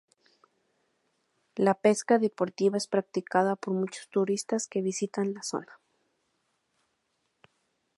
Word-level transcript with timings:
La 1.55 1.75
pesca 1.75 2.17
deportiva 2.17 2.75
es 2.77 2.87
practicada 2.87 3.55
por 3.55 3.75
muchos 3.75 4.09
turistas 4.09 4.67
que 4.67 4.81
visitan 4.81 5.35
la 5.35 5.43
zona. 5.43 5.79